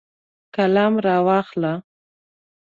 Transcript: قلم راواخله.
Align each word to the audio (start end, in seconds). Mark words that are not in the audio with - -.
قلم 0.55 0.93
راواخله. 1.05 1.73